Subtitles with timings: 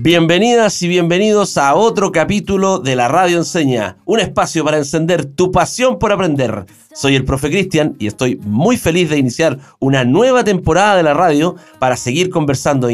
[0.00, 5.50] Bienvenidas y bienvenidos a otro capítulo de la Radio Enseña, un espacio para encender tu
[5.50, 6.66] pasión por aprender.
[6.94, 11.14] Soy el profe Cristian y estoy muy feliz de iniciar una nueva temporada de la
[11.14, 12.92] radio para seguir conversando con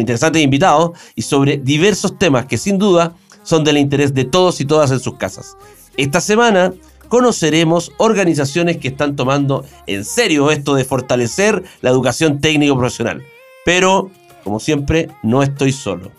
[0.00, 4.64] interesantes invitados y sobre diversos temas que sin duda son del interés de todos y
[4.64, 5.56] todas en sus casas.
[5.96, 6.74] Esta semana
[7.08, 13.22] conoceremos organizaciones que están tomando en serio esto de fortalecer la educación técnico profesional.
[13.64, 14.10] Pero,
[14.44, 16.10] como siempre, no estoy solo.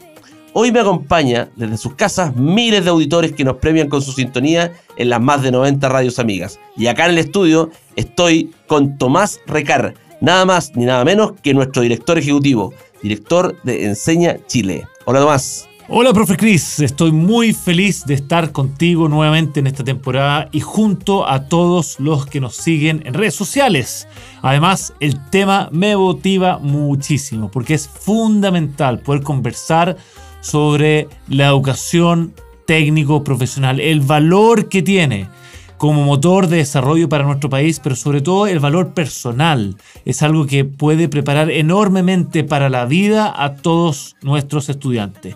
[0.53, 4.73] Hoy me acompaña desde sus casas miles de auditores que nos premian con su sintonía
[4.95, 6.59] en las más de 90 radios amigas.
[6.75, 11.53] Y acá en el estudio estoy con Tomás Recar, nada más ni nada menos que
[11.53, 14.87] nuestro director ejecutivo, director de Enseña Chile.
[15.05, 15.67] Hola Tomás.
[15.89, 16.81] Hola, profe Cris.
[16.81, 22.25] Estoy muy feliz de estar contigo nuevamente en esta temporada y junto a todos los
[22.25, 24.05] que nos siguen en redes sociales.
[24.41, 29.95] Además, el tema me motiva muchísimo porque es fundamental poder conversar
[30.41, 32.33] sobre la educación
[32.65, 35.29] técnico profesional, el valor que tiene
[35.77, 39.77] como motor de desarrollo para nuestro país, pero sobre todo el valor personal.
[40.03, 45.35] Es algo que puede preparar enormemente para la vida a todos nuestros estudiantes.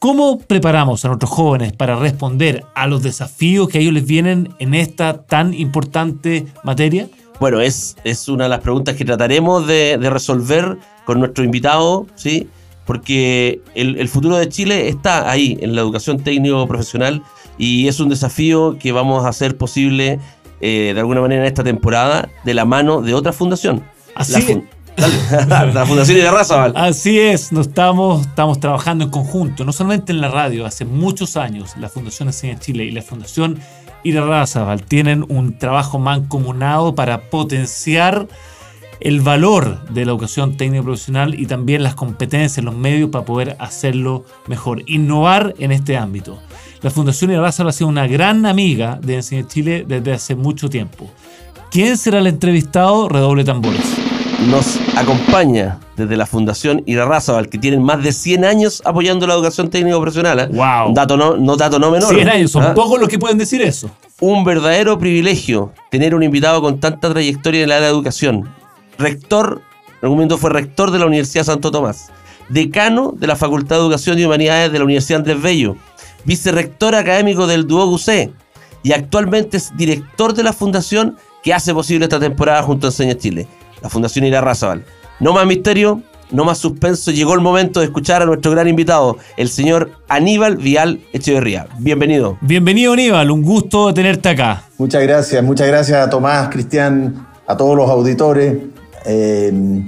[0.00, 4.48] ¿Cómo preparamos a nuestros jóvenes para responder a los desafíos que a ellos les vienen
[4.58, 7.06] en esta tan importante materia?
[7.38, 12.48] Bueno, es, es una de las preguntas que trataremos de, resolver con nuestro invitado, ¿sí?
[12.86, 17.22] Porque el, el futuro de Chile está ahí, en la educación técnico profesional
[17.58, 20.18] y es un desafío que vamos a hacer posible
[20.62, 23.84] eh, de alguna manera en esta temporada de la mano de otra fundación.
[24.14, 24.62] Así
[25.48, 26.72] la, Fundación Irarrázaval.
[26.76, 31.36] Así es, nos estamos, estamos trabajando en conjunto, no solamente en la radio, hace muchos
[31.36, 33.58] años la Fundación Enseña Chile y la Fundación
[34.02, 38.26] Irarrázaval tienen un trabajo mancomunado para potenciar
[39.00, 43.56] el valor de la educación técnico profesional y también las competencias, los medios para poder
[43.58, 46.38] hacerlo mejor, innovar en este ámbito.
[46.82, 51.10] La Fundación Irarrázaval ha sido una gran amiga de Enseña Chile desde hace mucho tiempo.
[51.70, 53.08] ¿Quién será el entrevistado?
[53.08, 54.09] Redoble tambores.
[54.48, 59.68] Nos acompaña desde la Fundación Irarrázaval, que tienen más de 100 años apoyando la educación
[59.68, 60.48] técnico profesional.
[60.52, 60.88] ¡Wow!
[60.88, 62.14] Un dato no, no, dato no menor.
[62.14, 62.74] 100 años, son ¿Ah?
[62.74, 63.90] pocos los que pueden decir eso.
[64.20, 68.48] Un verdadero privilegio tener un invitado con tanta trayectoria en la educación.
[68.98, 72.10] Rector, en algún momento fue rector de la Universidad Santo Tomás.
[72.48, 75.76] Decano de la Facultad de Educación y Humanidades de la Universidad Andrés Bello
[76.24, 78.30] vicerrector académico del Duoc UC
[78.82, 83.16] y actualmente es director de la fundación que hace posible esta temporada junto a Enseña
[83.16, 83.46] Chile,
[83.82, 84.84] la Fundación Ira Razabal.
[85.18, 89.18] No más misterio, no más suspenso, llegó el momento de escuchar a nuestro gran invitado,
[89.36, 91.66] el señor Aníbal Vial Echeverría.
[91.78, 92.38] Bienvenido.
[92.40, 94.64] Bienvenido Aníbal, un gusto tenerte acá.
[94.78, 98.56] Muchas gracias, muchas gracias a Tomás, Cristian, a todos los auditores.
[99.06, 99.82] Eh,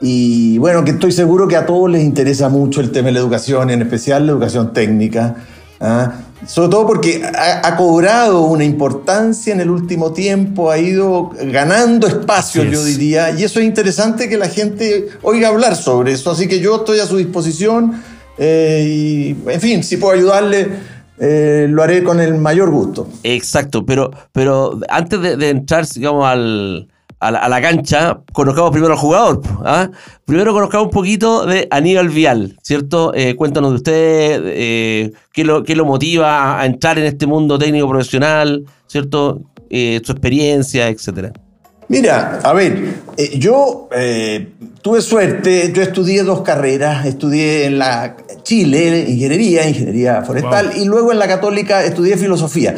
[0.00, 3.20] y bueno, que estoy seguro que a todos les interesa mucho el tema de la
[3.20, 5.36] educación, en especial la educación técnica.
[5.80, 6.12] ¿ah?
[6.46, 12.64] Sobre todo porque ha, cobrado una importancia en el último tiempo, ha ido ganando espacio,
[12.64, 16.60] yo diría, y eso es interesante que la gente oiga hablar sobre eso, así que
[16.60, 18.02] yo estoy a su disposición
[18.38, 20.68] eh, y, en fin, si puedo ayudarle,
[21.18, 23.08] eh, lo haré con el mayor gusto.
[23.22, 26.88] Exacto, pero, pero antes de entrar, digamos, al,
[27.24, 29.40] a la, cancha, conozcamos primero al jugador.
[29.64, 29.90] ¿ah?
[30.26, 33.12] Primero conozcamos un poquito de Aníbal Vial, ¿cierto?
[33.14, 37.58] Eh, cuéntanos de usted, eh, qué, lo, qué lo motiva a entrar en este mundo
[37.58, 39.40] técnico profesional, ¿cierto?
[39.70, 41.32] Eh, su experiencia, etcétera.
[41.88, 42.94] Mira, a ver,
[43.36, 43.88] yo
[44.80, 51.12] tuve suerte, yo estudié dos carreras, estudié en la Chile, ingeniería, ingeniería forestal, y luego
[51.12, 52.74] en la católica estudié filosofía.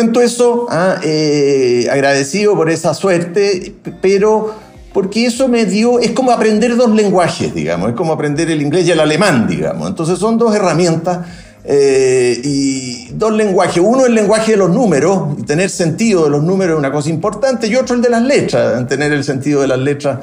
[0.00, 4.54] Cuento eso ah, eh, agradecido por esa suerte, pero
[4.94, 8.88] porque eso me dio, es como aprender dos lenguajes, digamos, es como aprender el inglés
[8.88, 9.90] y el alemán, digamos.
[9.90, 11.18] Entonces son dos herramientas
[11.64, 13.82] eh, y dos lenguajes.
[13.84, 17.66] Uno el lenguaje de los números, tener sentido de los números es una cosa importante,
[17.66, 20.20] y otro el de las letras, tener el sentido de las letras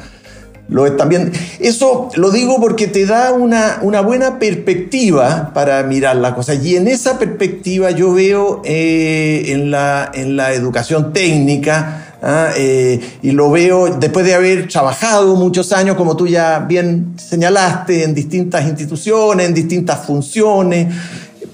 [0.69, 1.31] lo es también.
[1.59, 6.53] Eso lo digo porque te da una, una buena perspectiva para mirar la cosa.
[6.55, 12.49] Y en esa perspectiva yo veo eh, en, la, en la educación técnica, ¿ah?
[12.57, 18.03] eh, y lo veo después de haber trabajado muchos años, como tú ya bien señalaste,
[18.03, 20.93] en distintas instituciones, en distintas funciones,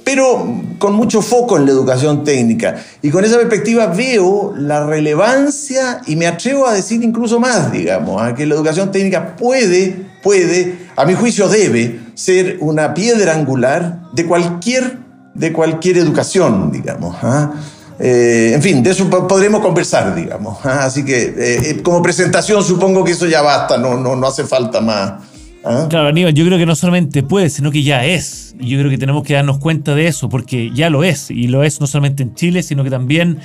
[0.04, 2.76] pero con mucho foco en la educación técnica.
[3.02, 8.22] Y con esa perspectiva veo la relevancia y me atrevo a decir incluso más, digamos,
[8.22, 14.02] a que la educación técnica puede, puede, a mi juicio debe ser una piedra angular
[14.14, 14.98] de cualquier,
[15.34, 17.16] de cualquier educación, digamos.
[17.22, 17.54] ¿ah?
[18.00, 20.58] Eh, en fin, de eso podremos conversar, digamos.
[20.66, 20.86] ¿ah?
[20.86, 24.44] Así que eh, eh, como presentación supongo que eso ya basta, no, no, no hace
[24.44, 25.33] falta más.
[25.64, 25.88] ¿Ah?
[25.90, 28.56] Claro, Aníbal, yo creo que no solamente puede, sino que ya es.
[28.60, 31.32] Y yo creo que tenemos que darnos cuenta de eso, porque ya lo es.
[31.32, 33.40] Y lo es no solamente en Chile, sino que también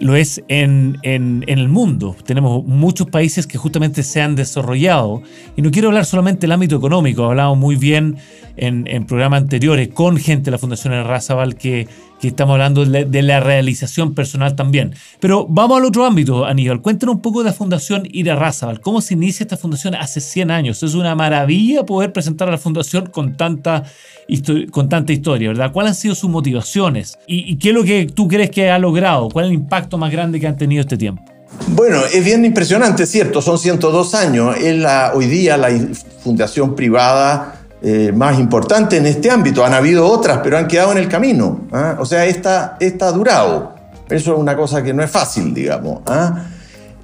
[0.00, 2.16] lo es en, en, el mundo.
[2.24, 5.22] Tenemos muchos países que justamente se han desarrollado.
[5.56, 8.16] Y no quiero hablar solamente del ámbito económico, hablamos muy bien
[8.58, 11.88] en, en programas anteriores con gente de la Fundación Razabal que
[12.20, 14.94] que estamos hablando de la realización personal también.
[15.20, 16.80] Pero vamos al otro ámbito, Aníbal.
[16.80, 18.80] Cuéntanos un poco de la Fundación Ira Razabal.
[18.80, 20.82] ¿Cómo se inicia esta fundación hace 100 años?
[20.82, 23.84] Es una maravilla poder presentar a la fundación con tanta,
[24.70, 25.72] con tanta historia, ¿verdad?
[25.72, 27.18] ¿Cuáles han sido sus motivaciones?
[27.26, 29.28] ¿Y, qué es lo que tú crees que ha logrado?
[29.28, 31.22] ¿Cuál es el impacto más grande que han tenido este tiempo?
[31.68, 34.56] Bueno, es bien impresionante, cierto, son 102 años.
[34.56, 35.70] Es la, hoy día la
[36.22, 39.64] fundación privada eh, más importante en este ámbito.
[39.64, 41.60] Han habido otras, pero han quedado en el camino.
[41.72, 41.96] ¿ah?
[42.00, 43.74] O sea, esta, esta ha durado.
[44.08, 46.00] Eso es una cosa que no es fácil, digamos.
[46.06, 46.46] ¿ah?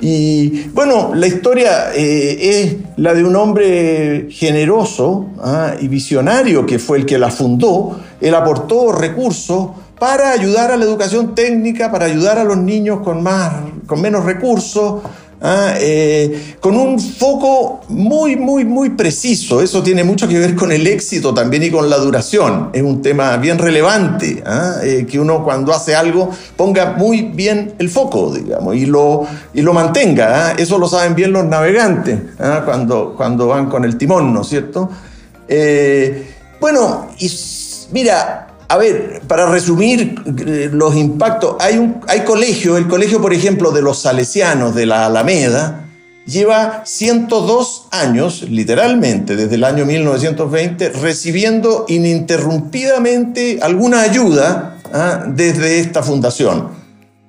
[0.01, 5.75] Y bueno, la historia eh, es la de un hombre generoso ¿ah?
[5.81, 8.01] y visionario que fue el que la fundó.
[8.21, 9.69] Él aportó recursos
[9.99, 13.55] para ayudar a la educación técnica, para ayudar a los niños con, más,
[13.87, 15.03] con menos recursos,
[15.45, 15.75] ¿ah?
[15.79, 19.63] Eh, con un foco muy, muy, muy preciso.
[19.63, 22.71] Eso tiene mucho que ver con el éxito también y con la duración.
[22.73, 24.77] Es un tema bien relevante, ¿ah?
[24.83, 29.63] eh, que uno cuando hace algo ponga muy bien el foco, digamos, y lo, y
[29.63, 30.49] lo mantenga.
[30.49, 30.55] ¿ah?
[30.57, 32.19] Eso lo saben bien los navegantes
[32.65, 34.89] cuando, cuando van con el timón, ¿no es cierto?
[35.47, 37.31] Eh, bueno, y
[37.93, 40.15] mira, a ver, para resumir
[40.47, 44.87] eh, los impactos, hay, un, hay colegio, el colegio, por ejemplo, de los salesianos de
[44.87, 45.85] la Alameda,
[46.27, 55.25] lleva 102 años, literalmente, desde el año 1920, recibiendo ininterrumpidamente alguna ayuda ¿ah?
[55.27, 56.69] desde esta fundación.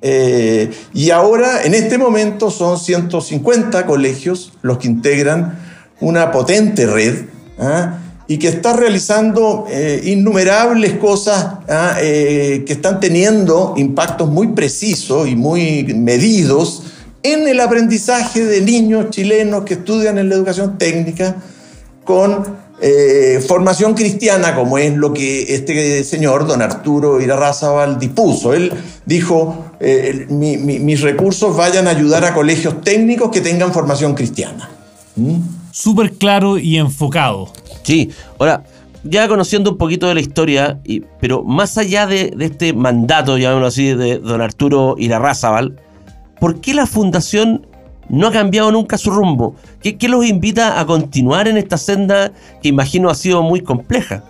[0.02, 5.60] Eh, y ahora, en este momento, son 150 colegios los que integran
[6.00, 7.26] una potente red.
[7.60, 8.00] ¿ah?
[8.28, 11.98] Y que está realizando eh, innumerables cosas ¿ah?
[12.02, 16.84] eh, que están teniendo impactos muy precisos y muy medidos
[17.22, 21.36] en el aprendizaje de niños chilenos que estudian en la educación técnica
[22.04, 28.54] con eh, formación cristiana, como es lo que este señor, don Arturo Irarrázaval, dispuso.
[28.54, 28.72] Él
[29.06, 29.72] dijo,
[30.30, 34.70] mis recursos vayan a ayudar a colegios técnicos que tengan formación cristiana.
[35.16, 35.65] ¿Mm?
[35.76, 37.50] Súper claro y enfocado.
[37.84, 38.64] Sí, ahora,
[39.04, 40.80] ya conociendo un poquito de la historia,
[41.20, 45.78] pero más allá de, este mandato, llamémoslo así, de don Arturo Irarrázaval,
[46.40, 47.68] ¿por qué la fundación
[48.08, 49.58] no ha cambiado nunca su rumbo?
[49.82, 52.32] ¿Qué, los invita a continuar en esta senda
[52.62, 54.24] que imagino ha sido muy compleja?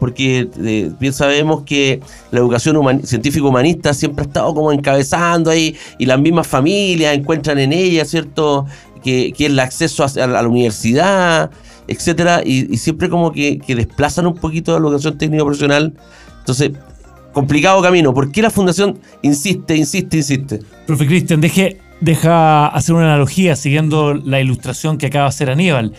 [0.00, 2.00] Porque eh, bien sabemos que
[2.32, 7.72] la educación científico-humanista siempre ha estado como encabezando ahí y las mismas familias encuentran en
[7.72, 8.66] ella, ¿cierto?
[9.04, 11.50] Que, que el acceso a la universidad,
[11.90, 15.92] etcétera, y, siempre como que, desplazan un poquito la educación técnico profesional.
[16.38, 16.70] Entonces,
[17.32, 18.14] complicado camino.
[18.14, 20.60] ¿Por qué la fundación insiste, insiste, insiste?
[20.86, 25.92] Profe Cristian, deje, deja hacer una analogía siguiendo la ilustración que acaba de hacer Aníbal.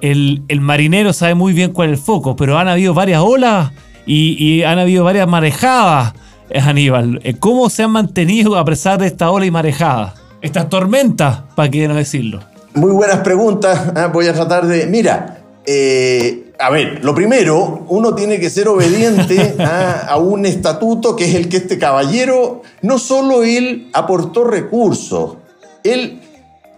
[0.00, 3.72] El, marinero sabe muy bien cuál es el foco, pero han habido varias olas
[4.06, 6.14] y, y han habido varias marejadas,
[6.52, 7.20] Aníbal.
[7.40, 10.14] ¿Cómo se han mantenido a pesar de esta ola y marejada?
[10.42, 12.40] Estas tormentas, para qué no decirlo.
[12.74, 13.92] Muy buenas preguntas.
[13.94, 14.86] Ah, voy a tratar de.
[14.86, 21.16] Mira, eh, a ver, lo primero, uno tiene que ser obediente ah, a, un estatuto
[21.16, 25.36] que es el que este caballero, no solo él aportó recursos,
[25.82, 26.20] él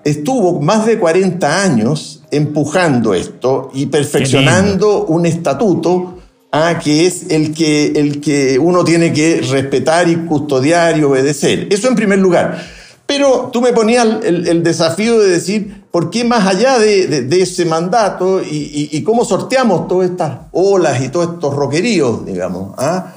[0.07, 6.19] estuvo más de 40 años empujando esto y perfeccionando un estatuto
[6.53, 11.67] ah, que es el que, el que uno tiene que respetar y custodiar y obedecer.
[11.71, 12.57] Eso en primer lugar.
[13.05, 18.41] Pero tú me ponías el, desafío de decir, ¿por qué más allá de, ese mandato
[18.43, 22.75] y, cómo sorteamos todas estas olas y todos estos roqueríos, digamos?
[22.79, 23.13] ¿ah?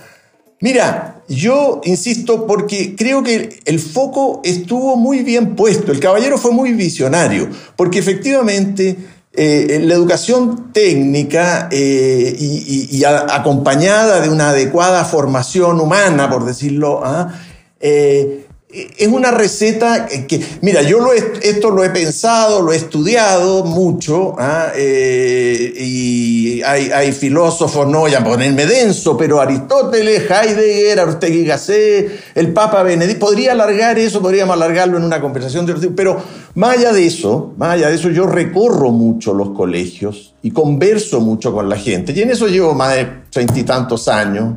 [0.60, 6.52] Mira, yo insisto porque creo que el foco estuvo muy bien puesto, el caballero fue
[6.52, 8.98] muy visionario, porque efectivamente
[9.32, 17.32] eh, la educación técnica eh, y, acompañada de una adecuada formación humana, por decirlo, ¿ah?
[17.80, 23.64] eh, es una receta que, mira, yo lo esto lo he pensado, lo he estudiado
[23.64, 24.68] mucho, ¿ah?
[24.76, 32.54] eh, y hay, filósofos, no voy a ponerme denso, pero Aristóteles, Heidegger, Arustegui Gasset, el
[32.54, 36.22] Papa Benedicto, podría alargar eso, podríamos alargarlo en una conversación, de pero
[36.54, 41.22] más allá de eso, más allá de eso, yo recorro mucho los colegios y converso
[41.22, 44.54] mucho con la gente, y en eso llevo más de treinta y tantos años,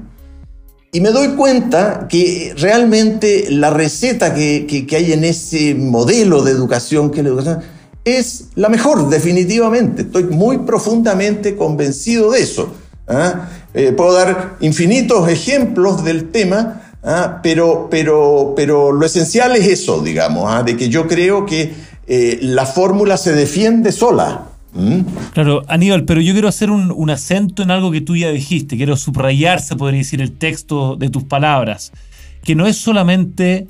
[0.94, 7.10] y me doy cuenta que realmente la receta que, hay en ese modelo de educación
[7.10, 7.60] que la educación
[8.04, 10.02] es la mejor, definitivamente.
[10.02, 12.74] Estoy muy profundamente convencido de eso.
[13.08, 13.48] ¿ah?
[13.72, 17.40] Eh, puedo dar infinitos ejemplos del tema, ¿ah?
[17.42, 20.62] pero, pero, pero lo esencial es eso, digamos, ¿ah?
[20.62, 21.72] de que yo creo que
[22.06, 24.48] eh, la fórmula se defiende sola.
[24.74, 25.00] ¿Mm?
[25.34, 28.96] Claro, Aníbal, pero yo quiero hacer un, acento en algo que tú ya dijiste, quiero
[28.96, 31.92] subrayar, se podría decir, el texto de tus palabras,
[32.42, 33.68] que no es solamente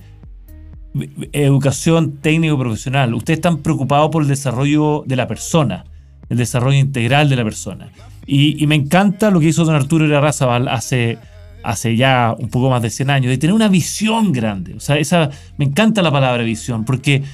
[1.33, 5.85] educación técnico-profesional, ustedes están preocupados por el desarrollo de la persona,
[6.29, 7.91] el desarrollo integral de la persona.
[8.25, 11.19] Y, me encanta lo que hizo don Arturo Irarrázaval hace,
[11.65, 14.75] hace ya un poco más de 100 años, de tener una visión grande.
[14.75, 17.25] O sea, esa, me encanta la palabra visión, porque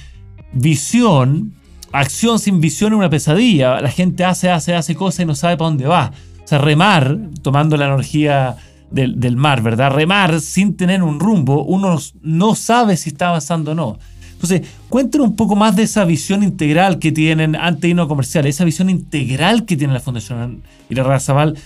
[0.53, 1.53] visión
[1.91, 3.81] acción sin visión es una pesadilla.
[3.81, 6.11] La gente hace, hace, hace cosas y no sabe para dónde va.
[6.43, 8.57] O sea, remar, tomando la energía
[8.91, 9.91] del, mar, ¿verdad?
[9.91, 13.99] Remar sin tener un rumbo, uno no sabe si está avanzando o no.
[14.33, 18.07] Entonces, cuéntenos un poco más de esa visión integral que tienen antes de irnos a
[18.07, 21.57] comercial, esa visión integral que tiene la Fundación Ira Zabal,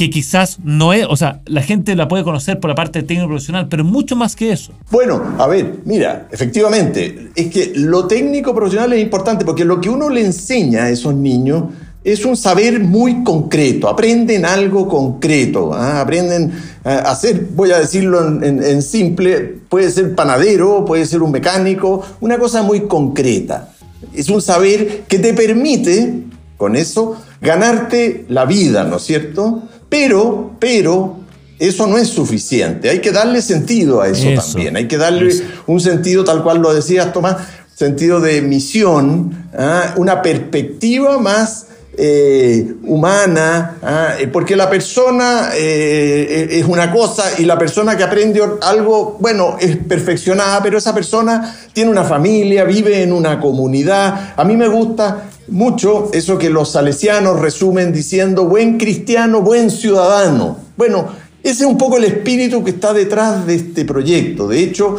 [0.00, 3.28] que quizás no es, o sea, la gente la puede conocer por la parte técnico
[3.28, 4.72] profesional, pero mucho más que eso.
[4.90, 9.90] Bueno, a ver, mira, efectivamente, es que lo técnico profesional es importante porque lo que
[9.90, 11.64] uno le enseña a esos niños
[12.02, 16.00] es un saber muy concreto, aprenden algo concreto, ¿ah?
[16.00, 16.50] aprenden
[16.82, 22.38] a hacer, voy a decirlo en simple, puede ser panadero, puede ser un mecánico, una
[22.38, 23.74] cosa muy concreta.
[24.14, 26.22] Es un saber que te permite,
[26.56, 29.64] con eso, ganarte la vida, ¿no es cierto?
[29.90, 31.18] Pero, pero,
[31.58, 32.88] eso no es suficiente.
[32.88, 34.76] Hay que darle sentido a eso, también.
[34.76, 35.30] Hay que darle
[35.66, 37.36] un sentido, tal cual lo decías, Tomás,
[37.74, 39.92] sentido de misión, ¿ah?
[39.96, 41.66] una perspectiva más
[41.96, 44.14] eh, humana, ¿ah?
[44.18, 49.56] eh, porque la persona eh, es una cosa y la persona que aprende algo, bueno,
[49.60, 54.34] es perfeccionada, pero esa persona tiene una familia, vive en una comunidad.
[54.36, 60.58] A mí me gusta mucho eso que los salesianos resumen diciendo buen cristiano, buen ciudadano.
[60.76, 61.08] Bueno,
[61.42, 64.46] ese es un poco el espíritu que está detrás de este proyecto.
[64.46, 64.96] De hecho,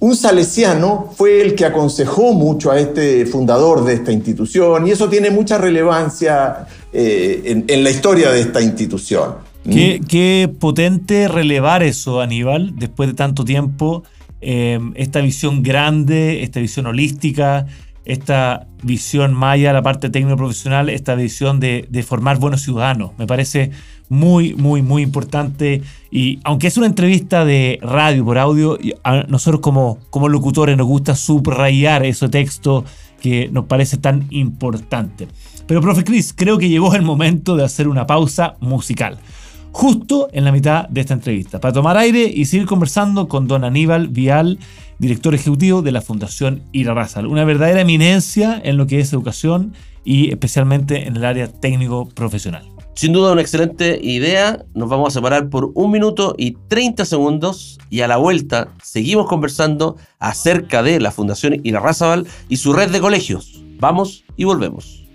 [0.00, 5.08] un salesiano fue el que aconsejó mucho a este fundador de esta institución y eso
[5.08, 9.34] tiene mucha relevancia eh, en, la historia de esta institución.
[9.64, 14.02] Qué, qué, potente relevar eso, Aníbal, después de tanto tiempo,
[14.40, 17.66] eh, esta visión grande, esta visión holística,
[18.08, 23.12] esta visión maya, la parte técnico profesional, esta visión de, formar buenos ciudadanos.
[23.18, 23.70] Me parece
[24.08, 25.82] muy, muy, muy importante.
[26.10, 30.86] Y aunque es una entrevista de radio por audio, a nosotros como, como locutores nos
[30.86, 32.84] gusta subrayar ese texto
[33.20, 35.28] que nos parece tan importante.
[35.66, 39.18] Pero, profe Chris, creo que llegó el momento de hacer una pausa musical.
[39.70, 43.64] Justo en la mitad de esta entrevista, para tomar aire y seguir conversando con don
[43.64, 44.58] Aníbal Vial
[44.98, 47.26] director ejecutivo de la Fundación Ira Razal.
[47.26, 49.74] Una verdadera eminencia en lo que es educación
[50.04, 52.77] y especialmente en el área técnico-profesional.
[52.98, 54.64] Sin duda una excelente idea.
[54.74, 59.28] Nos vamos a separar por un minuto y 30 segundos y a la vuelta seguimos
[59.28, 63.62] conversando acerca de la Fundación Razabal y su red de colegios.
[63.78, 65.07] Vamos y volvemos.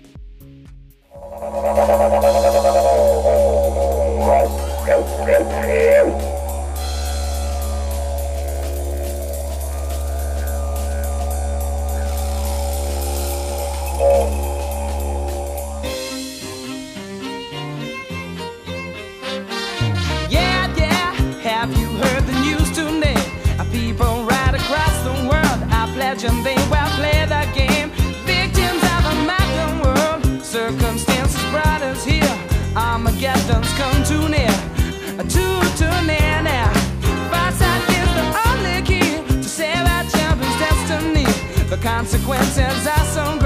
[41.96, 42.86] Consequences.
[42.88, 43.43] Are so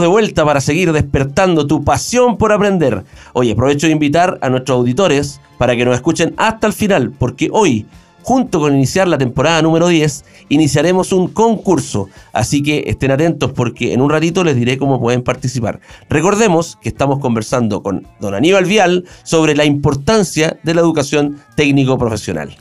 [0.00, 3.04] de vuelta para seguir despertando tu pasión por aprender.
[3.32, 7.48] Oye, aprovecho de invitar a nuestros auditores para que nos escuchen hasta el final, porque
[7.52, 7.86] hoy,
[8.22, 12.08] junto con iniciar la temporada número 10, iniciaremos un concurso.
[12.32, 15.80] Así que estén atentos porque en un ratito les diré cómo pueden participar.
[16.08, 22.56] Recordemos que estamos conversando con don Aníbal Vial sobre la importancia de la educación técnico-profesional.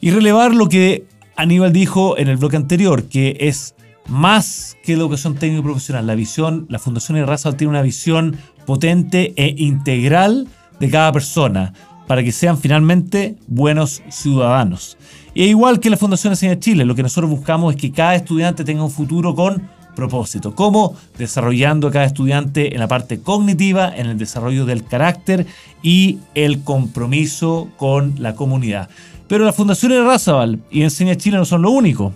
[0.00, 1.04] Y relevar lo que
[1.36, 3.74] Aníbal dijo en el bloque anterior, que es
[4.08, 6.06] más que la educación técnico profesional.
[6.06, 10.48] La visión, la Fundación Errázuriz tiene una visión potente e integral
[10.80, 11.72] de cada persona
[12.06, 14.96] para que sean finalmente buenos ciudadanos.
[15.34, 18.64] Y igual que la Fundación Enseña Chile, lo que nosotros buscamos es que cada estudiante
[18.64, 20.54] tenga un futuro con propósito.
[20.54, 20.94] ¿Cómo?
[21.18, 25.46] Desarrollando a cada estudiante en la parte cognitiva, en el desarrollo del carácter
[25.82, 28.88] y el compromiso con la comunidad.
[29.26, 32.12] Pero la Fundación Errázuriz y Enseña Chile no son lo único.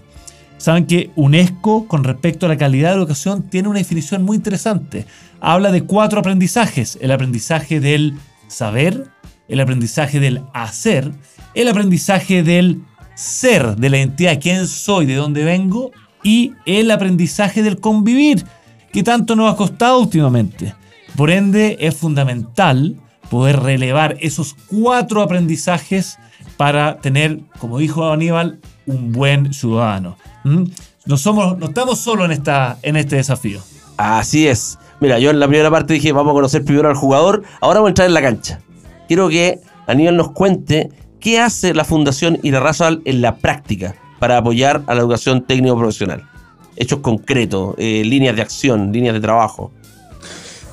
[0.61, 4.37] Saben que UNESCO, con respecto a la calidad de la educación, tiene una definición muy
[4.37, 5.07] interesante.
[5.41, 6.99] Habla de cuatro aprendizajes.
[7.01, 9.07] El aprendizaje del saber,
[9.49, 11.13] el aprendizaje del hacer,
[11.55, 12.83] el aprendizaje del
[13.15, 18.45] ser, de la identidad, quién soy, de dónde vengo, y el aprendizaje del convivir,
[18.93, 20.75] que tanto nos ha costado últimamente.
[21.17, 22.97] Por ende, es fundamental
[23.31, 26.19] poder relevar esos cuatro aprendizajes
[26.59, 30.19] para tener, como dijo Aníbal, un buen ciudadano.
[30.45, 30.65] ¿Mm?
[31.07, 33.61] No, somos, no estamos solos en, esta, en este desafío.
[33.97, 34.79] Así es.
[35.01, 37.89] Mira, yo en la primera parte dije, vamos a conocer primero al jugador, ahora vamos
[37.89, 38.61] a entrar en la cancha.
[39.09, 44.83] Quiero que Aníbal nos cuente qué hace la Fundación Irarrazal en la práctica para apoyar
[44.87, 46.29] a la educación técnico-profesional.
[46.77, 49.73] Hechos concretos, eh, líneas de acción, líneas de trabajo.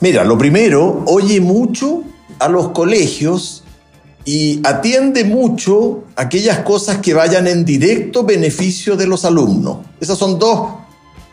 [0.01, 2.03] Mira, lo primero, oye mucho
[2.39, 3.63] a los colegios
[4.27, 9.77] y atiende mucho aquellas cosas que vayan en directo beneficio de los alumnos.
[10.01, 10.67] Esas son dos,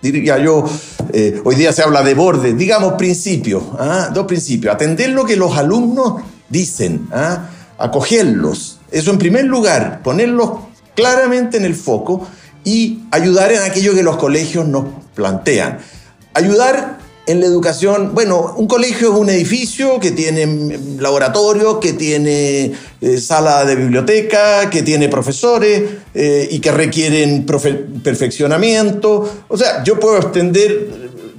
[0.00, 0.64] diría yo,
[1.12, 4.10] eh, hoy día se habla de borde, digamos principios, ¿ah?
[4.14, 4.72] dos principios.
[4.72, 7.50] Atender lo que los alumnos dicen, ¿ah?
[7.78, 10.50] acogerlos, eso en primer lugar, ponerlos
[10.94, 12.24] claramente en el foco
[12.62, 14.84] y ayudar en aquello que los colegios nos
[15.16, 15.78] plantean.
[16.32, 22.72] Ayudar en la educación, bueno, un colegio es un edificio que tiene laboratorio, que tiene
[23.00, 25.82] eh, sala de biblioteca, que tiene profesores
[26.14, 27.46] eh, y que requieren
[28.02, 29.28] perfeccionamiento.
[29.48, 30.88] O sea, yo puedo extender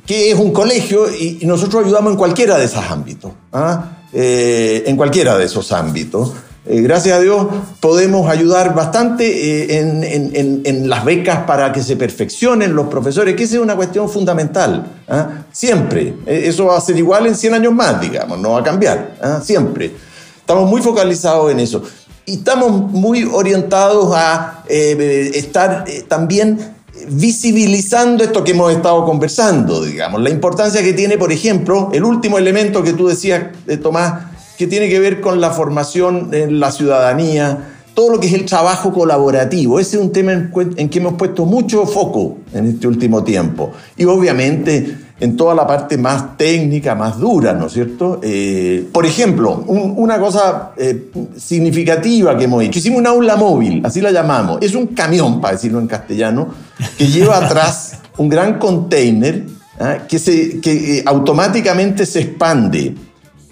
[0.06, 3.94] qué es un colegio y, y nosotros ayudamos en cualquiera de esos ámbitos, ¿ah?
[4.13, 6.34] Eh, en cualquiera de esos ámbitos.
[6.68, 7.46] Eh, gracias a Dios
[7.80, 13.56] podemos ayudar bastante eh, en, las becas para que se perfeccionen los profesores, que esa
[13.56, 14.86] es una cuestión fundamental.
[15.08, 15.44] ¿ah?
[15.52, 16.15] Siempre.
[16.26, 19.15] Eso va a ser igual en 100 años más, digamos, no va a cambiar.
[19.22, 19.41] ¿ah?
[19.44, 19.91] Siempre.
[20.39, 21.84] Estamos muy focalizados en eso.
[22.26, 26.74] Y estamos muy orientados a estar también
[27.10, 30.22] visibilizando esto que hemos estado conversando, digamos.
[30.22, 33.46] La importancia que tiene, por ejemplo, el último elemento que tú decías,
[33.82, 34.26] Tomás,
[34.58, 38.46] que tiene que ver con la formación en la ciudadanía, todo lo que es el
[38.46, 39.80] trabajo colaborativo.
[39.80, 43.72] Ese es un tema en, que hemos puesto mucho foco en este último tiempo.
[43.98, 48.19] Y obviamente en toda la parte más técnica, más dura, ¿no es cierto?
[48.21, 54.01] Eh, por ejemplo, una cosa eh, significativa que hemos hecho, hicimos un aula móvil, así
[54.01, 54.60] la llamamos.
[54.62, 56.49] Es un camión, para decirlo en castellano,
[56.97, 59.45] que lleva atrás un gran container
[59.80, 59.99] ¿ah?
[60.08, 62.95] que, se, que eh, automáticamente se expande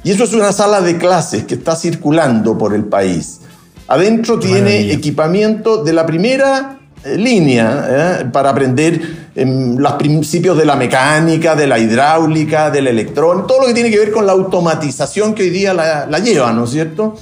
[0.03, 3.39] y eso es una sala de clases que está circulando por el país.
[3.87, 8.25] Adentro tiene equipamiento de la primera eh, línea ¿eh?
[8.31, 13.67] para aprender em, los principios de la mecánica, de la hidráulica, del electrón, todo lo
[13.67, 17.15] que tiene que ver con la automatización que hoy día la, lleva, ¿no es cierto?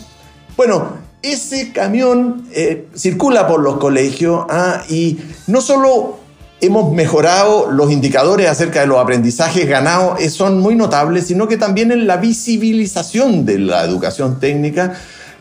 [0.56, 4.84] Bueno, ese camión eh, circula por los colegios ¿ah?
[4.90, 6.20] y no solo
[6.62, 11.58] hemos mejorado los indicadores acerca de los aprendizajes ganados, eh, son muy notables, sino que
[11.58, 14.94] también en la visibilización de la educación técnica.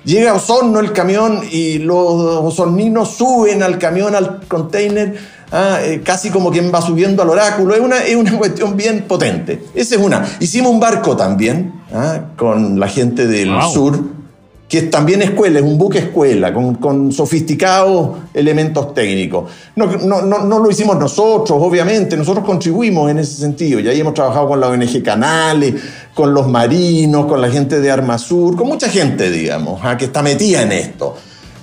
[0.05, 5.17] Llega a Osorno el camión y los osorninos suben al camión, al container,
[5.53, 7.75] ah, eh, casi como quien va subiendo al oráculo.
[7.75, 9.63] Es una, es una cuestión bien potente.
[9.75, 10.27] Esa es una.
[10.41, 14.20] Hicimos un barco también ah, con la gente del sur
[14.71, 19.51] que es también escuela, es un buque escuela, con, sofisticados elementos técnicos.
[19.75, 23.81] No, no, no, lo hicimos nosotros, obviamente, nosotros contribuimos en ese sentido.
[23.81, 25.75] Y ahí hemos trabajado con la ONG Canales,
[26.15, 29.97] con los marinos, con la gente de Armasur, con mucha gente, digamos, ¿ah?
[29.97, 31.17] que está metida en esto.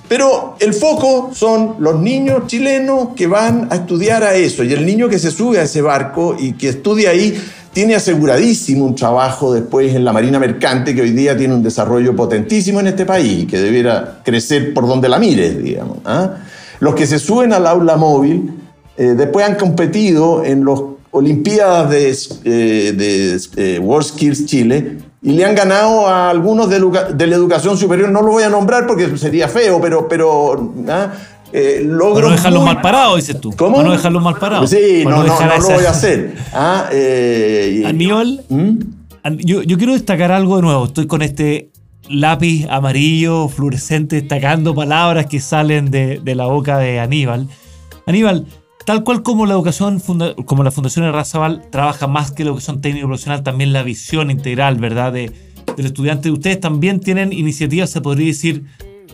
[0.09, 4.65] Pero el foco son los niños chilenos que van a estudiar a eso.
[4.65, 7.37] Y el niño que se sube a ese barco y que estudia ahí
[7.77, 12.15] tiene aseguradísimo un trabajo después en la Marina Mercante, que hoy día tiene un desarrollo
[12.15, 15.99] potentísimo en este país, que debiera crecer por donde la mires, digamos.
[16.03, 16.37] ¿ah?
[16.79, 18.51] Los que se suben al aula móvil
[18.97, 20.79] eh, después han competido en las
[21.11, 26.79] Olimpiadas de, eh, de eh, World Skills Chile y le han ganado a algunos de,
[27.13, 28.09] de, la educación superior.
[28.09, 31.13] No lo voy a nombrar porque sería feo, pero, pero ¿ah?
[31.53, 33.53] Eh, no dejarlos mal parados, dices tú.
[33.55, 33.81] ¿Cómo?
[33.81, 34.69] no dejarlos mal parados.
[34.69, 36.35] Sí, no, no, no, lo voy a hacer.
[36.53, 38.79] Ah, eh, Aníbal, ¿Mm?
[39.37, 40.85] yo, yo, quiero destacar algo de nuevo.
[40.85, 41.71] Estoy con este
[42.09, 47.47] lápiz amarillo fluorescente destacando palabras que salen de, de la boca de Aníbal.
[48.05, 48.45] Aníbal,
[48.85, 50.01] tal cual como la educación,
[50.45, 54.77] como la Fundación Errazabal trabaja más que la educación técnico profesional, también la visión integral,
[54.77, 55.11] ¿verdad?
[55.11, 55.31] De,
[55.75, 56.31] del estudiante.
[56.31, 58.63] Ustedes también tienen iniciativas, se podría decir,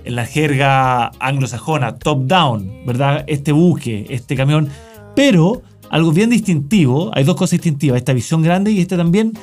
[0.03, 3.23] en la jerga anglosajona, top-down, ¿verdad?
[3.27, 4.69] Este buque, este camión.
[5.15, 9.33] Pero algo bien distintivo, hay dos cosas distintivas, esta visión grande y este también,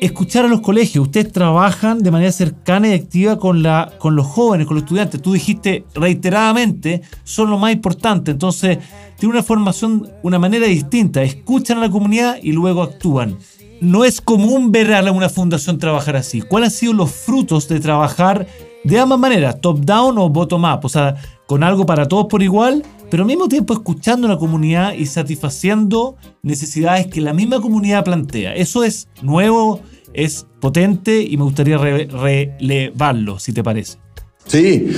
[0.00, 1.06] escuchar a los colegios.
[1.06, 5.20] Ustedes trabajan de manera cercana y activa con, la, con los jóvenes, con los estudiantes.
[5.20, 8.30] Tú dijiste reiteradamente, son lo más importante.
[8.30, 8.78] Entonces,
[9.18, 11.22] tiene una formación, una manera distinta.
[11.22, 13.36] Escuchan a la comunidad y luego actúan.
[13.80, 16.40] No es común ver a una fundación trabajar así.
[16.40, 18.46] ¿Cuáles han sido los frutos de trabajar
[18.86, 23.22] de ambas maneras, top-down o bottom-up, o sea, con algo para todos por igual, pero
[23.22, 28.54] al mismo tiempo escuchando a la comunidad y satisfaciendo necesidades que la misma comunidad plantea.
[28.54, 29.80] Eso es nuevo,
[30.12, 33.98] es potente y me gustaría relevarlo, si te parece.
[34.46, 34.92] Sí,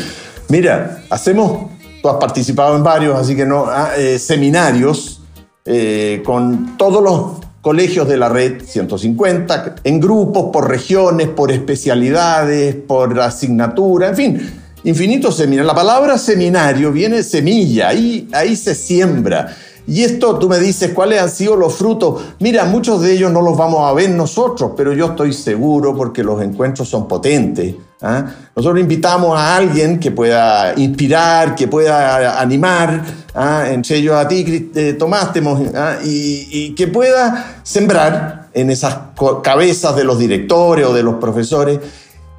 [0.48, 1.70] mira, hacemos,
[2.03, 5.22] tú has participado en varios, así que no, ah, eh, seminarios
[5.64, 12.74] eh, con todos los colegios de la red 150, en grupos, por regiones, por especialidades,
[12.74, 14.50] por asignatura, en fin,
[14.85, 15.66] infinitos seminarios.
[15.66, 19.54] La palabra seminario viene semilla, ahí, ahí se siembra.
[19.88, 22.22] Y esto tú me dices cuáles han sido los frutos.
[22.40, 26.22] Mira, muchos de ellos no los vamos a ver nosotros, pero yo estoy seguro porque
[26.22, 27.74] los encuentros son potentes.
[28.03, 28.27] ¿ah?
[28.55, 33.03] Nosotros invitamos a alguien que pueda inspirar, que pueda animar,
[33.35, 33.64] ¿ah?
[33.70, 35.31] entre ellos a ti, eh, Tomás,
[35.74, 35.96] ¿ah?
[36.05, 38.94] y, que pueda sembrar en esas
[39.42, 41.79] cabezas de los directores o de los profesores.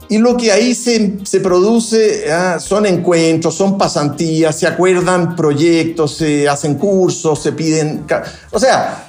[0.09, 2.25] Y lo que ahí se, se produce
[2.59, 8.05] son encuentros, son pasantías, se acuerdan proyectos, se hacen cursos, se piden...
[8.51, 9.07] O sea,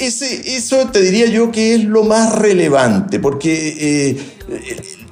[0.00, 4.16] ese, eso te diría yo que es lo más relevante, porque eh,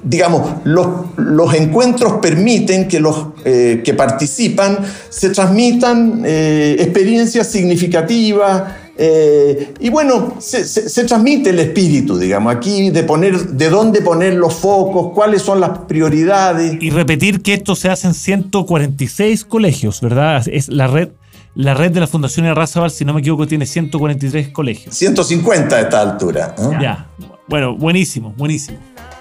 [0.03, 4.79] digamos, los, los, encuentros permiten que los eh, que participan
[5.11, 8.63] se transmitan eh, experiencias significativas
[8.99, 14.35] eh, y bueno, se, se, transmite el espíritu, digamos, aquí de poner, de dónde poner
[14.35, 16.79] los focos, cuáles son las prioridades.
[16.81, 20.43] Y repetir que esto se hace en 146 colegios, ¿verdad?
[20.49, 21.11] Es la red
[21.57, 24.95] la red de la Fundación Errazabal, si no me equivoco, tiene 143 colegios.
[24.95, 26.55] 150 a esta altura.
[26.79, 27.09] Ya.
[27.49, 28.79] Bueno, buenísimo, buenísimo.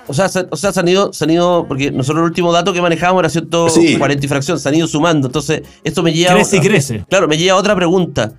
[0.08, 2.52] O sea, se, o sea, se han ido, se han ido, porque nosotros el último
[2.52, 5.28] dato que manejábamos era 140 y fracción, se han ido sumando.
[5.28, 6.34] Entonces, esto me lleva.
[6.34, 7.06] Crece y crece.
[7.10, 8.34] Claro, me lleva a otra pregunta.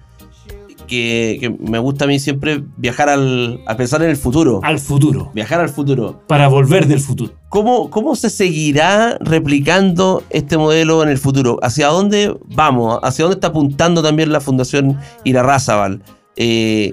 [0.87, 4.61] Que, que, me gusta a mí siempre viajar al, a pensar en el futuro.
[4.63, 5.31] Al futuro.
[5.35, 6.23] Viajar al futuro.
[6.27, 7.33] Para volver del futuro.
[7.49, 11.59] ¿Cómo, ¿Cómo se seguirá replicando este modelo en el futuro?
[11.63, 12.99] ¿Hacia dónde vamos?
[13.03, 16.03] ¿Hacia dónde está apuntando también la Fundación Irarrázaval?
[16.37, 16.93] Eh,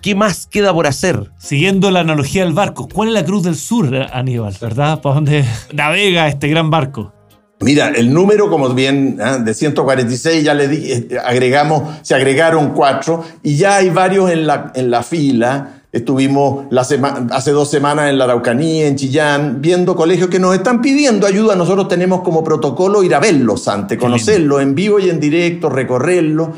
[0.00, 1.32] ¿Qué más queda por hacer?
[1.38, 4.54] Siguiendo la analogía del barco, ¿cuál es la Cruz del Sur, Aníbal?
[4.60, 5.00] ¿Verdad?
[5.00, 7.12] ¿Para dónde navega este gran barco?
[7.60, 9.38] Mira, el número, como bien, ¿eh?
[9.42, 14.46] de 146, ya le di, eh, agregamos, se agregaron cuatro y ya hay varios en
[14.46, 15.82] la, en la fila.
[15.90, 20.80] Estuvimos la hace dos semanas en la Araucanía, en Chillán, viendo colegios que nos están
[20.82, 21.56] pidiendo ayuda.
[21.56, 26.50] Nosotros tenemos como protocolo ir a verlos antes, conocerlos en vivo y en directo, recorrerlos.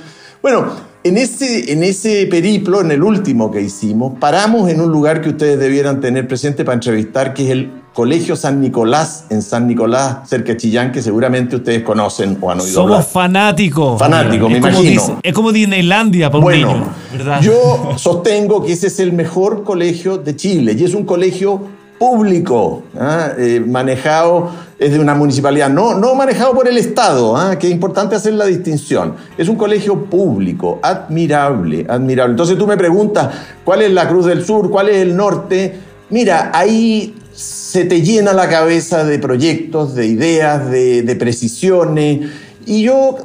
[0.42, 0.66] Bueno,
[1.02, 5.30] en ese, en ese periplo, en el último que hicimos, paramos en un lugar que
[5.30, 10.28] ustedes debieran tener presente para entrevistar, que es el Colegio San Nicolás, en San Nicolás,
[10.28, 13.98] cerca de Chillán, que seguramente ustedes conocen o han oído Somos fanáticos.
[13.98, 15.18] Fanáticos, me imagino.
[15.22, 20.18] es como Disneylandia para bueno, un niño, Yo sostengo que ese es el mejor colegio
[20.18, 21.60] de Chile y es un colegio
[21.98, 23.32] público, ¿ah?
[23.36, 27.58] eh, manejado es de una municipalidad, no, no manejado por el Estado, ¿ah?
[27.58, 29.16] que es importante hacer la distinción.
[29.36, 32.30] Es un colegio público, admirable, admirable.
[32.30, 33.28] Entonces tú me preguntas,
[33.62, 34.70] ¿cuál es la Cruz del Sur?
[34.70, 35.78] ¿Cuál es el norte?
[36.08, 42.28] Mira, ahí se te llena la cabeza de proyectos, de ideas, de, de precisiones.
[42.66, 43.16] Y yo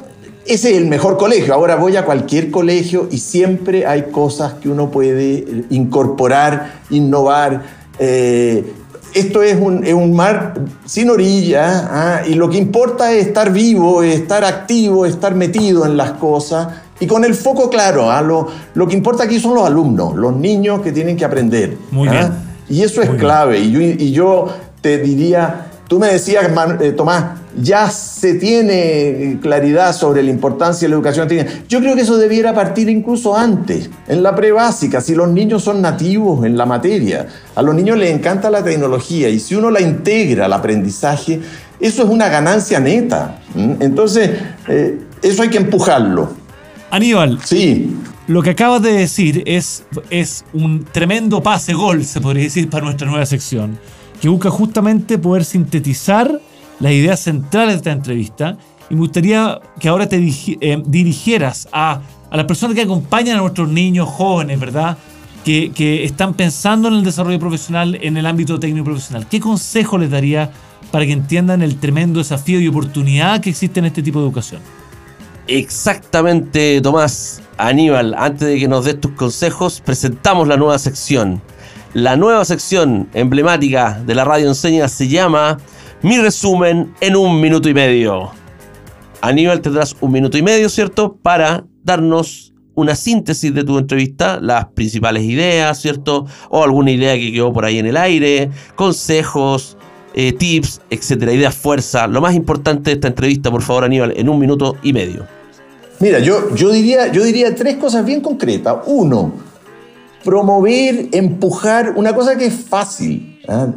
[0.46, 1.52] ese es el mejor colegio.
[1.52, 7.62] Ahora voy a cualquier colegio y siempre hay cosas que uno puede incorporar, innovar.
[7.98, 8.72] Eh,
[9.12, 12.22] esto es un, es un mar sin orilla ¿ah?
[12.26, 16.68] y lo que importa es estar vivo, es estar activo, estar metido en las cosas
[17.00, 18.10] y con el foco claro.
[18.10, 18.22] ¿ah?
[18.22, 21.76] Lo, lo que importa aquí son los alumnos, los niños que tienen que aprender.
[21.90, 22.12] Muy ¿ah?
[22.12, 22.46] bien.
[22.68, 23.58] Y eso es Muy clave.
[23.60, 24.48] Y yo, y yo
[24.80, 27.24] te diría, tú me decías, Man- eh, Tomás,
[27.58, 31.28] ya se tiene claridad sobre la importancia de la educación.
[31.68, 35.80] Yo creo que eso debiera partir incluso antes, en la prebásica, si los niños son
[35.80, 37.26] nativos en la materia.
[37.54, 41.40] A los niños les encanta la tecnología y si uno la integra al aprendizaje,
[41.80, 43.38] eso es una ganancia neta.
[43.80, 44.30] Entonces,
[44.68, 46.30] eh, eso hay que empujarlo.
[46.90, 47.96] Aníbal, Sí,
[48.28, 52.84] Lo que acabas de decir es, es un tremendo pase gol, se podría decir, para
[52.84, 53.78] nuestra nueva sección,
[54.20, 56.40] que busca justamente poder sintetizar
[56.80, 58.58] las ideas centrales de esta entrevista.
[58.90, 63.40] Y me gustaría que ahora te eh, dirigieras a, a las personas que acompañan a
[63.40, 64.98] nuestros niños jóvenes, ¿verdad?
[65.44, 69.28] Que, que están pensando en el desarrollo profesional en el ámbito técnico profesional.
[69.28, 70.50] ¿Qué consejo les daría
[70.90, 74.60] para que entiendan el tremendo desafío y oportunidad que existe en este tipo de educación?
[75.46, 77.42] Exactamente, Tomás.
[77.58, 81.40] Aníbal, antes de que nos des tus consejos, presentamos la nueva sección.
[81.94, 85.56] La nueva sección emblemática de la radio enseña se llama
[86.02, 88.30] Mi resumen en un minuto y medio.
[89.22, 91.16] Aníbal, tendrás un minuto y medio, ¿cierto?
[91.16, 96.26] Para darnos una síntesis de tu entrevista, las principales ideas, ¿cierto?
[96.50, 99.78] O alguna idea que quedó por ahí en el aire, consejos,
[100.14, 102.06] eh, tips, etcétera, ideas fuerza.
[102.06, 105.35] Lo más importante de esta entrevista, por favor, Aníbal, en un minuto y medio.
[105.98, 108.76] Mira, yo, yo, diría, yo diría tres cosas bien concretas.
[108.86, 109.32] Uno,
[110.24, 113.40] promover, empujar, una cosa que es fácil.
[113.48, 113.68] ¿ah?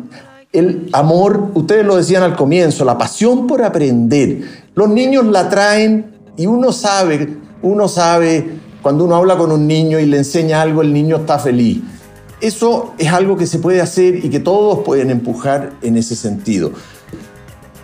[0.51, 4.41] El amor, ustedes lo decían al comienzo, la pasión por aprender.
[4.75, 8.49] Los niños la traen y uno sabe, uno sabe,
[8.81, 11.81] cuando uno habla con un niño y le enseña algo, el niño está feliz.
[12.41, 16.71] Eso es algo que se puede hacer y que todos pueden empujar en ese sentido.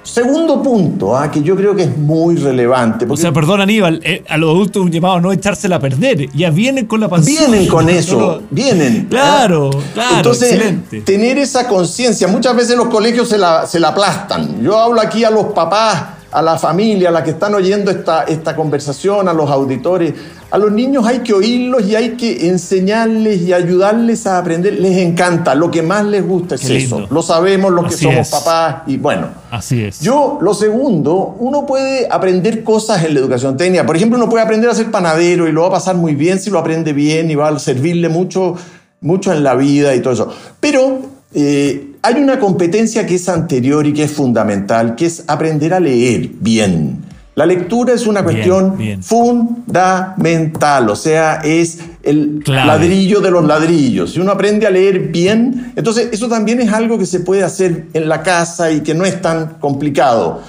[0.06, 3.06] Segundo punto, ah, que yo creo que es muy relevante.
[3.06, 5.80] O porque- sea, perdón, Aníbal, eh, a los adultos un llamado a no echársela a
[5.80, 6.30] perder.
[6.32, 7.50] Ya vienen con la pasión.
[7.50, 8.48] Vienen con No, eso, no.
[8.52, 9.08] vienen.
[9.10, 9.80] Claro, ¿ah?
[9.96, 11.02] claro, Entonces, excelente.
[11.02, 14.62] tener esa conciencia, muchas veces los colegios se la, se la aplastan.
[14.62, 18.24] Yo hablo aquí a los papás, a la familia, a la que están oyendo esta,
[18.24, 20.14] esta conversación, a los auditores.
[20.52, 24.74] A los niños hay que oírlos y hay que enseñarles y ayudarles a aprender.
[24.80, 27.08] Les encanta, lo que más les gusta es eso.
[27.10, 28.30] Lo sabemos los que somos es.
[28.30, 29.30] papás y bueno.
[29.52, 30.02] Así es.
[30.02, 33.86] Yo, lo segundo, uno puede aprender cosas en la educación técnica.
[33.86, 36.40] Por ejemplo, uno puede aprender a ser panadero y lo va a pasar muy bien
[36.40, 38.56] si lo aprende bien y va a servirle mucho,
[39.02, 40.34] mucho en la vida y todo eso.
[40.60, 41.00] Pero
[41.34, 45.80] eh, hay una competencia que es anterior y que es fundamental, que es aprender a
[45.80, 47.04] leer bien.
[47.34, 49.02] La lectura es una cuestión bien.
[49.04, 54.14] fundamental, o sea, es el ladrillo de los ladrillos.
[54.14, 57.88] Si uno aprende a leer bien, entonces eso también es algo que se puede hacer
[57.94, 60.42] en la casa y que no es tan complicado.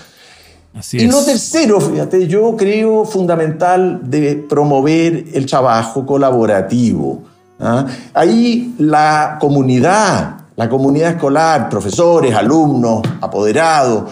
[0.74, 1.10] Así Y es.
[1.10, 7.24] lo tercero, fíjate, yo creo fundamental de promover el trabajo colaborativo.
[7.58, 7.86] ¿ah?
[8.12, 14.04] Ahí la comunidad, la comunidad escolar, profesores, alumnos, apoderados,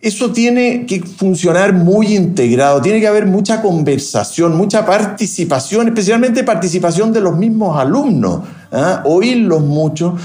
[0.00, 7.12] eso tiene que funcionar muy integrado, tiene que haber mucha conversación, mucha participación, especialmente participación
[7.12, 9.02] de los mismos alumnos, ¿ah?
[9.04, 10.16] oírlos mucho.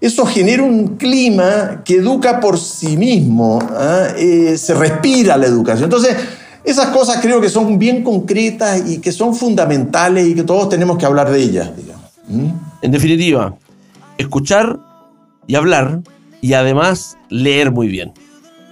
[0.00, 4.08] Eso genera un clima que educa por sí mismo, ¿ah?
[4.16, 5.84] Eh, se respira la educación.
[5.84, 6.16] Entonces,
[6.62, 10.98] esas cosas creo que son bien concretas y que son fundamentales y que todos tenemos
[10.98, 11.70] que hablar de ellas.
[11.76, 12.04] digamos.
[12.28, 12.50] ¿Mm?
[12.82, 13.56] En definitiva,
[14.18, 14.78] escuchar
[15.46, 16.00] y hablar
[16.40, 18.12] y además leer muy bien.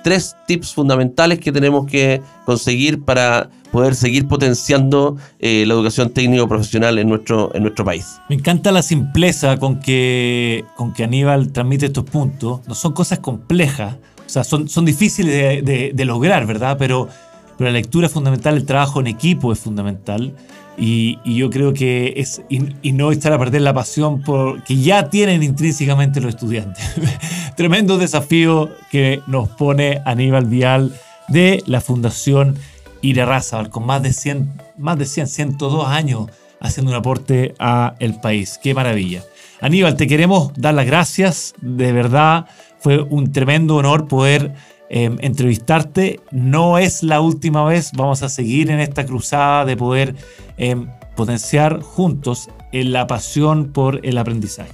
[0.03, 6.47] Tres tips fundamentales que tenemos que conseguir para poder seguir potenciando eh, la educación técnico
[6.47, 8.21] profesional en nuestro, en nuestro país.
[8.29, 12.61] Me encanta la simpleza con que, con que Aníbal transmite estos puntos.
[12.69, 16.77] No son cosas complejas, o sea, son, son difíciles de, de- lograr, ¿verdad?
[16.79, 17.09] Pero,
[17.57, 20.35] pero la lectura es fundamental, el trabajo en equipo es fundamental.
[20.77, 22.43] Y, y yo creo que es.
[22.49, 26.85] Y, y no echar a perder la pasión por, que ya tienen intrínsecamente los estudiantes.
[27.57, 30.93] Tremendo desafío que nos pone Aníbal Vial
[31.29, 32.57] de la Fundación
[33.03, 38.19] Irarrázaval, con más de 100, más de 100, 102 años haciendo un aporte a el
[38.21, 38.59] país.
[38.63, 39.23] Qué maravilla.
[39.61, 41.55] Aníbal, te queremos dar las gracias.
[41.61, 42.47] De verdad,
[42.81, 44.55] fue un tremendo honor poder
[44.91, 46.21] eh, entrevistarte.
[46.31, 47.91] No es la última vez.
[47.95, 50.15] Vamos a seguir en esta cruzada de poder
[50.59, 50.77] eh,
[51.17, 54.73] potenciar juntos eh, la pasión por el aprendizaje.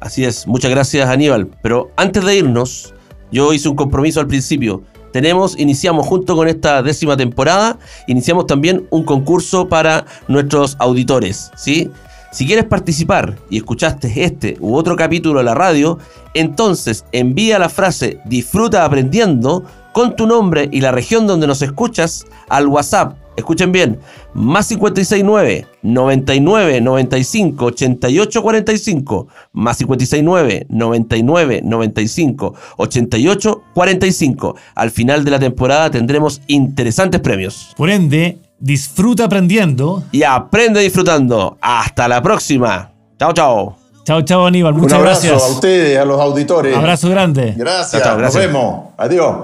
[0.00, 1.48] Así es, muchas gracias Aníbal.
[1.62, 2.94] Pero antes de irnos,
[3.32, 4.82] yo hice un compromiso al principio.
[5.12, 11.90] Tenemos, iniciamos junto con esta décima temporada, iniciamos también un concurso para nuestros auditores, ¿sí?
[12.36, 15.98] Si quieres participar y escuchaste este u otro capítulo de la radio,
[16.34, 22.26] entonces envía la frase disfruta aprendiendo con tu nombre y la región donde nos escuchas
[22.50, 23.16] al WhatsApp.
[23.38, 24.00] Escuchen bien,
[24.34, 34.56] más 569 99 95 88 45, más 569 99 95 88 45.
[34.74, 37.72] Al final de la temporada tendremos interesantes premios.
[37.78, 40.02] Por ende, disfruta aprendiendo.
[40.12, 41.56] Y aprende disfrutando.
[41.60, 42.92] Hasta la próxima.
[43.18, 43.76] Chao, chao.
[44.04, 45.42] Chao, chao Aníbal, muchas Un abrazo gracias.
[45.42, 46.76] a ustedes, a los auditores.
[46.76, 47.54] Abrazo grande.
[47.56, 48.44] Gracias, Chao, chao, gracias.
[48.44, 48.84] nos vemos.
[48.96, 49.36] Adiós.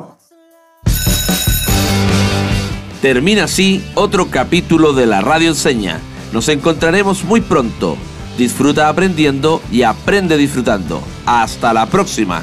[3.00, 5.98] Termina así otro capítulo de la Radio Enseña.
[6.32, 7.96] Nos encontraremos muy pronto.
[8.38, 11.02] Disfruta aprendiendo y aprende disfrutando.
[11.26, 12.42] Hasta la próxima.